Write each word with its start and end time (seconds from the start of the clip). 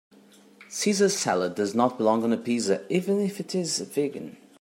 Caesar 0.67 1.09
salad 1.09 1.53
does 1.53 1.75
not 1.75 1.99
belong 1.99 2.23
on 2.23 2.33
a 2.33 2.37
pizza 2.37 2.83
even 2.91 3.19
if 3.21 3.39
it 3.39 3.53
is 3.53 3.77
vegan. 3.81 4.35